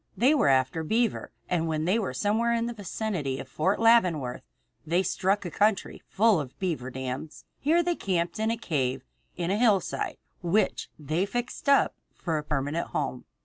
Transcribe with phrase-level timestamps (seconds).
[0.17, 4.41] They were after beaver, and when they were somewhere in the vicinity of Fort Leavenworth
[4.83, 7.45] they struck a country full of beaver dams.
[7.59, 9.03] Here they camped in a cave
[9.37, 13.25] in the hillside which they fixed up for a permanent home.